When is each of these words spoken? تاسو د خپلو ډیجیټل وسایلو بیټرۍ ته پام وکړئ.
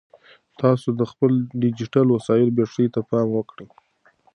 تاسو 0.61 0.87
د 0.99 1.01
خپلو 1.11 1.37
ډیجیټل 1.61 2.07
وسایلو 2.11 2.55
بیټرۍ 2.57 2.87
ته 2.93 2.99
پام 3.09 3.27
وکړئ. 3.33 3.67